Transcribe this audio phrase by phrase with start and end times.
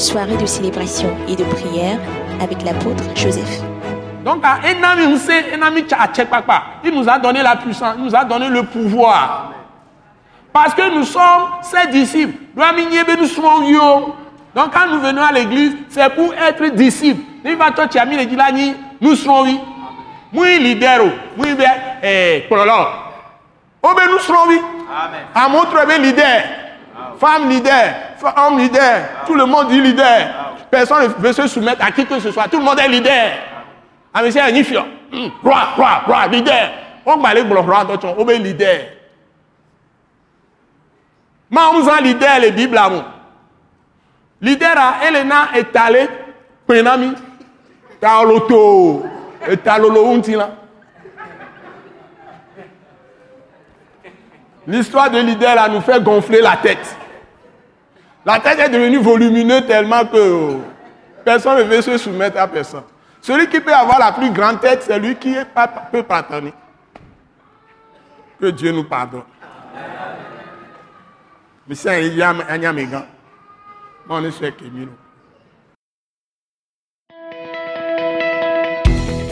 [0.00, 1.98] soirée de célébration et de prière
[2.42, 3.60] avec l'apôtre Joseph.
[4.24, 7.42] Donc, à un ami, on sait, un ami, tcha- tcha- papa, il nous a donné
[7.42, 9.52] la puissance, il nous a donné le pouvoir.
[10.52, 12.34] Parce que nous sommes ses disciples.
[14.54, 17.22] Donc, quand nous venons à l'église, c'est pour être disciples.
[19.00, 19.60] Nous sommes oui.
[20.32, 21.04] Moi, leader,
[21.36, 21.46] moi,
[22.02, 22.86] eh, prologue.
[23.82, 24.60] Oh, ben, nous serons oui.
[25.34, 26.42] À montre, leader.
[27.18, 27.94] Femme leader,
[28.24, 30.54] homme leader, tout le monde dit leader.
[30.70, 32.48] Personne ne veut se soumettre à qui que ce soit.
[32.48, 33.32] Tout le monde est leader.
[34.12, 34.50] Ah, mais c'est un
[35.42, 36.70] roi, leader.
[37.06, 38.80] On va aller le roi, donc on est leader.
[41.50, 42.78] Mais on a leader, les Bibles.
[44.40, 46.08] Leader, à Elena est allé,
[46.66, 47.12] Penami,
[48.24, 49.04] l'auto,
[49.48, 50.50] et l'auto, là.
[54.66, 56.96] L'histoire de leader là nous fait gonfler la tête.
[58.24, 60.58] La tête est devenue volumineuse tellement que euh,
[61.24, 62.82] personne ne veut se soumettre à personne.
[63.22, 65.34] Celui qui peut avoir la plus grande tête, c'est lui qui
[65.92, 66.52] peut pardonner.
[68.40, 69.22] Que Dieu nous pardonne.
[71.68, 73.04] Yamégan.
[74.06, 74.32] Moi, on est.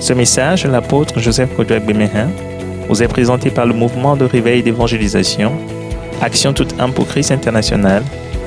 [0.00, 2.28] Ce message l'apôtre Joseph Kodouak Bemehin
[2.88, 5.58] vous est présenté par le mouvement de réveil d'évangélisation,
[6.20, 8.02] Action toute âme pour Christ international,